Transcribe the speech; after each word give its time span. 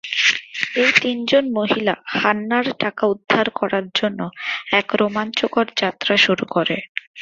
এই 0.75 0.91
তিন 1.01 1.17
জন 1.25 1.45
মহিলা 1.57 1.93
হান্নার 2.15 2.67
টাকা 2.79 3.03
উদ্ধার 3.13 3.47
করার 3.59 3.85
জন্য 3.95 4.19
এক 4.71 4.87
রোমাঞ্চকর 4.99 5.65
যাত্রা 5.81 6.13
শুরু 6.25 6.45
করে। 6.55 6.77